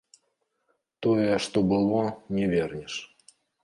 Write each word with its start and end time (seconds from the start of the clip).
Тое, 1.07 1.29
што 1.45 1.57
было, 1.75 2.03
не 2.41 2.45
вернеш. 2.57 2.93